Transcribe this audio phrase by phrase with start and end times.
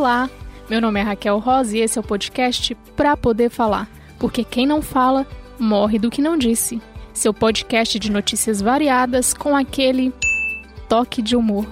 [0.00, 0.30] Olá,
[0.70, 3.86] meu nome é Raquel Rosa e esse é o podcast Pra Poder Falar,
[4.18, 5.26] porque quem não fala
[5.58, 6.80] morre do que não disse.
[7.12, 10.10] Seu podcast de notícias variadas com aquele
[10.88, 11.66] toque de humor.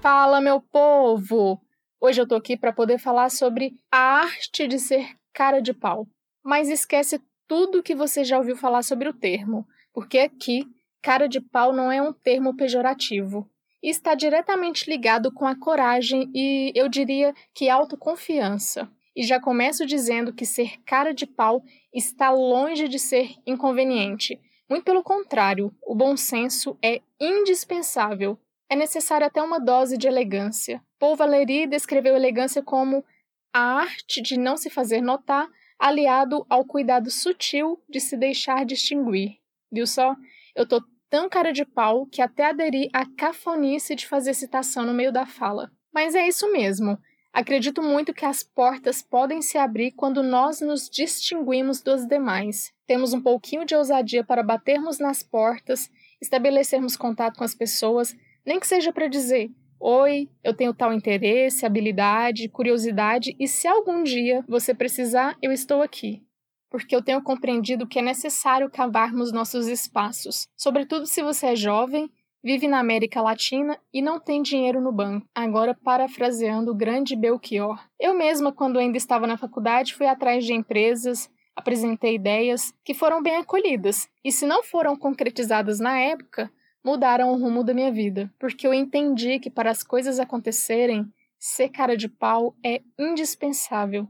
[0.00, 1.60] Fala, meu povo!
[2.00, 6.06] Hoje eu tô aqui para poder falar sobre a arte de ser cara de pau.
[6.42, 10.64] Mas esquece tudo que você já ouviu falar sobre o termo, porque aqui,
[11.02, 13.46] cara de pau não é um termo pejorativo
[13.82, 18.90] está diretamente ligado com a coragem e, eu diria, que autoconfiança.
[19.14, 24.40] E já começo dizendo que ser cara de pau está longe de ser inconveniente.
[24.68, 28.38] Muito pelo contrário, o bom senso é indispensável.
[28.70, 30.82] É necessária até uma dose de elegância.
[30.98, 33.04] Paul Valéry descreveu elegância como
[33.52, 39.38] a arte de não se fazer notar, aliado ao cuidado sutil de se deixar distinguir.
[39.72, 40.14] Viu só?
[40.54, 44.94] Eu tô tão cara de pau que até aderi à cafonice de fazer citação no
[44.94, 45.70] meio da fala.
[45.92, 46.98] Mas é isso mesmo.
[47.32, 52.72] Acredito muito que as portas podem se abrir quando nós nos distinguimos dos demais.
[52.86, 58.58] Temos um pouquinho de ousadia para batermos nas portas, estabelecermos contato com as pessoas, nem
[58.58, 64.44] que seja para dizer: Oi, eu tenho tal interesse, habilidade, curiosidade, e se algum dia
[64.48, 66.27] você precisar, eu estou aqui
[66.70, 72.10] porque eu tenho compreendido que é necessário cavarmos nossos espaços, sobretudo se você é jovem,
[72.42, 75.26] vive na América Latina e não tem dinheiro no banco.
[75.34, 77.78] Agora, parafraseando o grande Belchior.
[77.98, 83.22] Eu mesma, quando ainda estava na faculdade, fui atrás de empresas, apresentei ideias que foram
[83.22, 86.50] bem acolhidas, e se não foram concretizadas na época,
[86.84, 91.04] mudaram o rumo da minha vida, porque eu entendi que para as coisas acontecerem,
[91.38, 94.08] ser cara de pau é indispensável.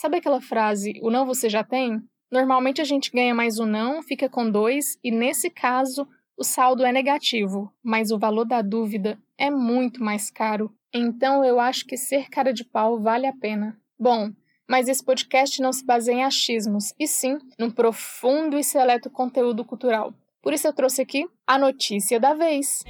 [0.00, 2.00] Sabe aquela frase, o não você já tem?
[2.30, 6.86] Normalmente a gente ganha mais um não, fica com dois, e nesse caso o saldo
[6.86, 10.72] é negativo, mas o valor da dúvida é muito mais caro.
[10.94, 13.76] Então eu acho que ser cara de pau vale a pena.
[13.98, 14.30] Bom,
[14.70, 19.64] mas esse podcast não se baseia em achismos, e sim num profundo e seleto conteúdo
[19.64, 20.14] cultural.
[20.40, 22.84] Por isso eu trouxe aqui a notícia da vez.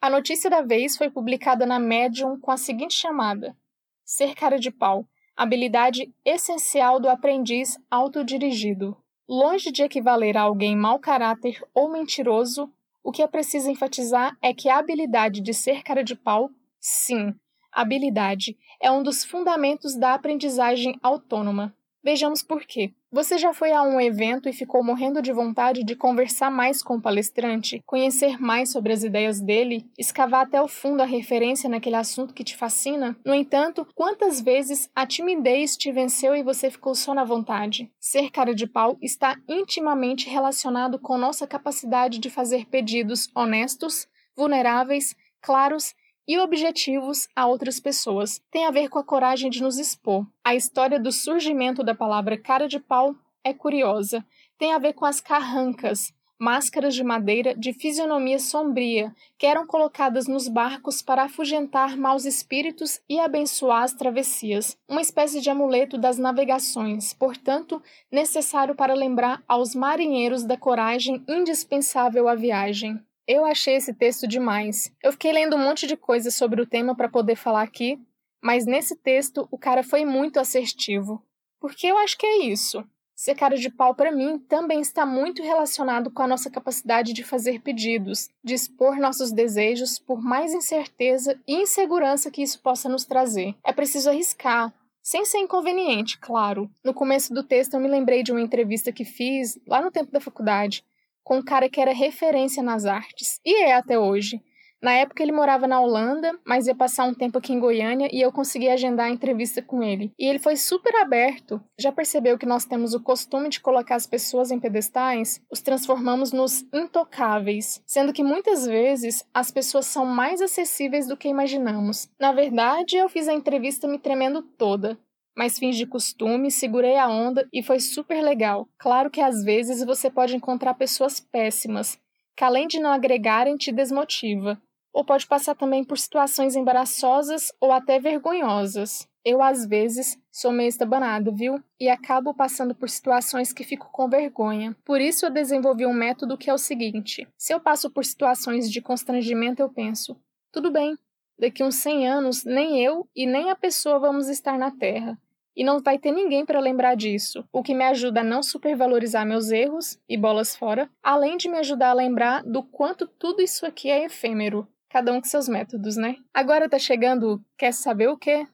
[0.00, 3.56] A notícia da vez foi publicada na Medium com a seguinte chamada:
[4.04, 8.96] Ser cara de pau habilidade essencial do aprendiz autodirigido.
[9.28, 12.72] Longe de equivaler a alguém mau caráter ou mentiroso,
[13.04, 17.34] o que é preciso enfatizar é que a habilidade de ser cara de pau, sim,
[17.70, 21.76] habilidade, é um dos fundamentos da aprendizagem autônoma.
[22.02, 22.94] Vejamos por quê.
[23.16, 26.96] Você já foi a um evento e ficou morrendo de vontade de conversar mais com
[26.96, 31.96] o palestrante, conhecer mais sobre as ideias dele, escavar até o fundo a referência naquele
[31.96, 33.16] assunto que te fascina?
[33.24, 37.90] No entanto, quantas vezes a timidez te venceu e você ficou só na vontade?
[37.98, 44.06] Ser cara de pau está intimamente relacionado com nossa capacidade de fazer pedidos honestos,
[44.36, 45.94] vulneráveis, claros
[46.26, 48.40] e objetivos a outras pessoas.
[48.50, 50.26] Tem a ver com a coragem de nos expor.
[50.44, 53.14] A história do surgimento da palavra cara de pau
[53.44, 54.24] é curiosa.
[54.58, 60.26] Tem a ver com as carrancas, máscaras de madeira de fisionomia sombria, que eram colocadas
[60.26, 66.18] nos barcos para afugentar maus espíritos e abençoar as travessias, uma espécie de amuleto das
[66.18, 73.00] navegações, portanto, necessário para lembrar aos marinheiros da coragem indispensável à viagem.
[73.26, 74.92] Eu achei esse texto demais.
[75.02, 77.98] Eu fiquei lendo um monte de coisas sobre o tema para poder falar aqui,
[78.40, 81.20] mas nesse texto o cara foi muito assertivo.
[81.60, 82.84] Porque eu acho que é isso.
[83.16, 87.24] Ser cara de pau para mim também está muito relacionado com a nossa capacidade de
[87.24, 93.06] fazer pedidos, de expor nossos desejos por mais incerteza e insegurança que isso possa nos
[93.06, 93.56] trazer.
[93.64, 94.72] É preciso arriscar,
[95.02, 96.70] sem ser inconveniente, claro.
[96.84, 100.12] No começo do texto eu me lembrei de uma entrevista que fiz lá no tempo
[100.12, 100.84] da faculdade
[101.26, 104.40] com um cara que era referência nas artes, e é até hoje.
[104.80, 108.20] Na época ele morava na Holanda, mas ia passar um tempo aqui em Goiânia e
[108.20, 110.12] eu consegui agendar a entrevista com ele.
[110.16, 111.60] E ele foi super aberto.
[111.76, 115.42] Já percebeu que nós temos o costume de colocar as pessoas em pedestais?
[115.50, 121.26] Os transformamos nos intocáveis, sendo que muitas vezes as pessoas são mais acessíveis do que
[121.26, 122.08] imaginamos.
[122.20, 124.96] Na verdade, eu fiz a entrevista me tremendo toda
[125.36, 128.66] mas de costume, segurei a onda e foi super legal.
[128.78, 131.98] Claro que às vezes você pode encontrar pessoas péssimas,
[132.34, 134.58] que além de não agregarem, te desmotiva.
[134.94, 139.06] Ou pode passar também por situações embaraçosas ou até vergonhosas.
[139.22, 141.62] Eu, às vezes, sou meio estabanada, viu?
[141.78, 144.74] E acabo passando por situações que fico com vergonha.
[144.86, 148.70] Por isso, eu desenvolvi um método que é o seguinte: se eu passo por situações
[148.70, 150.16] de constrangimento, eu penso,
[150.50, 150.96] tudo bem,
[151.38, 155.18] daqui uns 100 anos, nem eu e nem a pessoa vamos estar na Terra
[155.56, 159.26] e não vai ter ninguém para lembrar disso, o que me ajuda a não supervalorizar
[159.26, 163.64] meus erros e bolas fora, além de me ajudar a lembrar do quanto tudo isso
[163.64, 164.68] aqui é efêmero.
[164.90, 166.16] Cada um com seus métodos, né?
[166.32, 168.46] Agora tá chegando, quer saber o quê?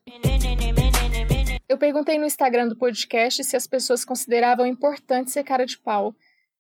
[1.69, 6.15] Eu perguntei no Instagram do podcast se as pessoas consideravam importante ser cara de pau.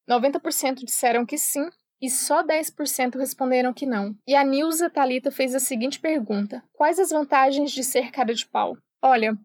[0.09, 1.69] 90% disseram que sim
[2.00, 4.17] e só 10% responderam que não.
[4.27, 8.47] E a Nilza Talita fez a seguinte pergunta: Quais as vantagens de ser cara de
[8.47, 8.77] pau?
[9.00, 9.38] Olha,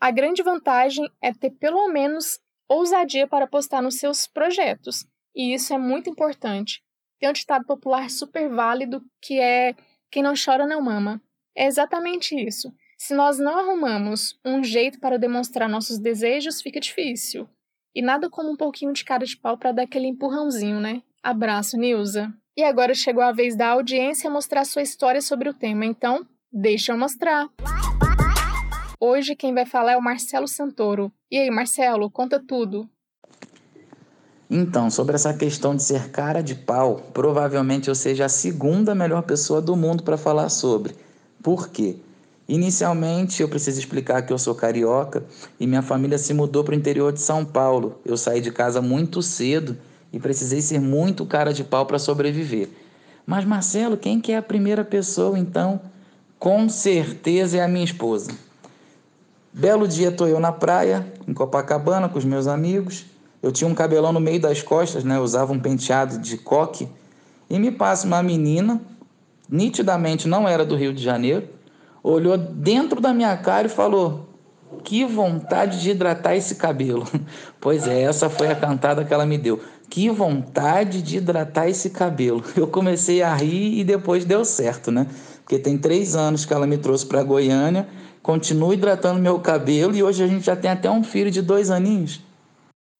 [0.00, 5.72] a grande vantagem é ter pelo menos ousadia para postar nos seus projetos, e isso
[5.72, 6.82] é muito importante.
[7.18, 9.74] Tem um ditado popular super válido que é:
[10.10, 11.20] quem não chora não mama.
[11.56, 12.72] É exatamente isso.
[12.96, 17.48] Se nós não arrumamos um jeito para demonstrar nossos desejos, fica difícil.
[17.94, 21.02] E nada como um pouquinho de cara de pau para dar aquele empurrãozinho, né?
[21.22, 22.32] Abraço, Nilza.
[22.56, 26.92] E agora chegou a vez da audiência mostrar sua história sobre o tema, então deixa
[26.92, 27.48] eu mostrar.
[29.00, 31.12] Hoje quem vai falar é o Marcelo Santoro.
[31.30, 32.88] E aí, Marcelo, conta tudo.
[34.50, 39.22] Então, sobre essa questão de ser cara de pau, provavelmente eu seja a segunda melhor
[39.22, 40.96] pessoa do mundo para falar sobre.
[41.40, 41.96] Por quê?
[42.48, 45.22] Inicialmente, eu preciso explicar que eu sou carioca
[45.60, 48.00] e minha família se mudou para o interior de São Paulo.
[48.04, 49.78] Eu saí de casa muito cedo
[50.12, 52.68] e precisei ser muito cara de pau para sobreviver.
[53.24, 55.80] Mas Marcelo, quem que é a primeira pessoa então?
[56.36, 58.47] Com certeza é a minha esposa.
[59.58, 63.06] Belo dia estou eu na praia, em Copacabana, com os meus amigos.
[63.42, 65.16] Eu tinha um cabelão no meio das costas, né?
[65.16, 66.88] Eu usava um penteado de coque.
[67.50, 68.80] E me passa uma menina,
[69.50, 71.48] nitidamente não era do Rio de Janeiro,
[72.04, 74.28] olhou dentro da minha cara e falou:
[74.84, 77.04] Que vontade de hidratar esse cabelo.
[77.60, 79.60] Pois é, essa foi a cantada que ela me deu.
[79.90, 82.44] Que vontade de hidratar esse cabelo.
[82.54, 85.08] Eu comecei a rir e depois deu certo, né?
[85.42, 87.88] Porque tem três anos que ela me trouxe para Goiânia,
[88.22, 91.70] continuo hidratando meu cabelo e hoje a gente já tem até um filho de dois
[91.70, 92.20] aninhos.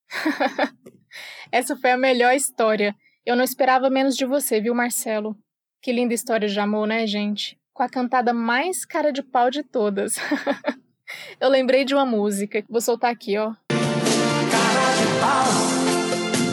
[1.53, 2.94] Essa foi a melhor história.
[3.25, 5.37] Eu não esperava menos de você, viu, Marcelo?
[5.82, 7.59] Que linda história de amor, né, gente?
[7.79, 10.17] com a cantada mais cara de pau de todas.
[11.41, 13.55] Eu lembrei de uma música, vou soltar aqui, ó.
[13.70, 15.47] Cara de pau,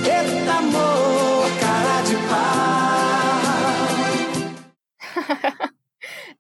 [0.06, 2.86] eita amor, cara de pau.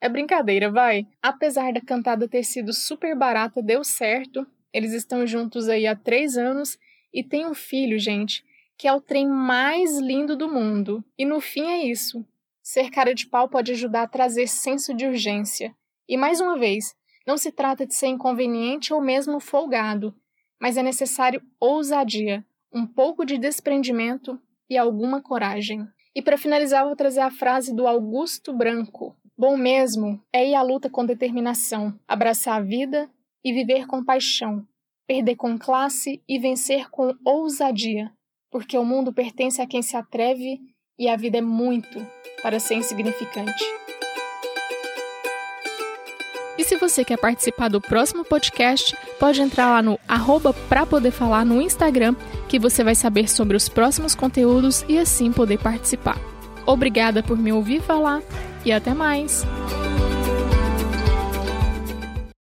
[0.06, 1.08] é brincadeira, vai.
[1.22, 4.46] Apesar da cantada ter sido super barata, deu certo.
[4.72, 6.78] Eles estão juntos aí há três anos
[7.14, 8.44] e tem um filho, gente,
[8.78, 11.04] que é o trem mais lindo do mundo.
[11.18, 12.26] E no fim é isso.
[12.62, 15.76] Ser cara de pau pode ajudar a trazer senso de urgência.
[16.08, 20.16] E mais uma vez, não se trata de ser inconveniente ou mesmo folgado,
[20.62, 25.88] mas é necessário ousadia, um pouco de desprendimento e alguma coragem.
[26.14, 30.62] E para finalizar, vou trazer a frase do Augusto Branco: Bom mesmo é ir à
[30.62, 33.10] luta com determinação, abraçar a vida
[33.44, 34.66] e viver com paixão,
[35.06, 38.10] perder com classe e vencer com ousadia,
[38.50, 40.62] porque o mundo pertence a quem se atreve
[40.98, 42.00] e a vida é muito
[42.42, 43.62] para ser insignificante.
[46.58, 51.12] E se você quer participar do próximo podcast, pode entrar lá no arroba pra poder
[51.12, 52.16] falar no Instagram,
[52.48, 56.18] que você vai saber sobre os próximos conteúdos e assim poder participar.
[56.66, 58.22] Obrigada por me ouvir falar
[58.66, 59.46] e até mais!